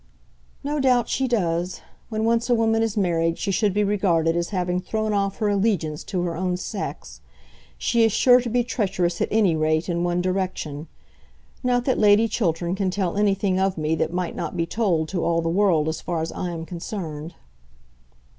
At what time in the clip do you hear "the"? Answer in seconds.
15.39-15.49